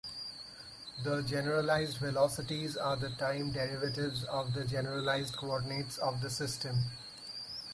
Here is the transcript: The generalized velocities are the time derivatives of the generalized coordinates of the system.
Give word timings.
The 1.03 1.21
generalized 1.21 1.97
velocities 1.99 2.75
are 2.75 2.95
the 2.95 3.11
time 3.17 3.51
derivatives 3.51 4.23
of 4.23 4.55
the 4.55 4.65
generalized 4.65 5.37
coordinates 5.37 5.99
of 5.99 6.21
the 6.21 6.29
system. 6.31 6.85